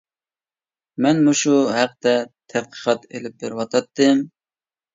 مەن 1.05 1.21
مۇشۇ 1.27 1.53
ھەقتە 1.75 2.15
تەتقىقات 2.55 3.07
ئېلىپ 3.13 3.39
بېرىۋاتاتتىم. 3.45 4.29